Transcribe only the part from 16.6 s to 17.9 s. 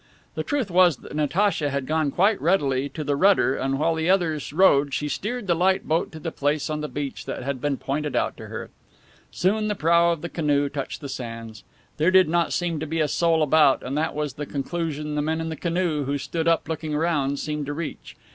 looking around, seemed to